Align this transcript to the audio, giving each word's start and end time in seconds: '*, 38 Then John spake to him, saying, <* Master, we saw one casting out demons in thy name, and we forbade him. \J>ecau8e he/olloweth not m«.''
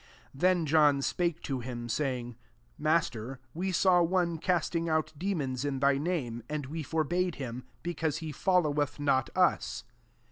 '*, 0.19 0.25
38 0.31 0.31
Then 0.39 0.65
John 0.65 1.01
spake 1.03 1.43
to 1.43 1.59
him, 1.59 1.87
saying, 1.87 2.35
<* 2.57 2.77
Master, 2.79 3.39
we 3.53 3.71
saw 3.71 4.01
one 4.01 4.39
casting 4.39 4.89
out 4.89 5.13
demons 5.15 5.63
in 5.63 5.77
thy 5.79 5.99
name, 5.99 6.41
and 6.49 6.65
we 6.65 6.81
forbade 6.81 7.35
him. 7.35 7.65
\J>ecau8e 7.83 8.17
he/olloweth 8.17 8.97
not 8.99 9.29
m«.'' 9.35 9.59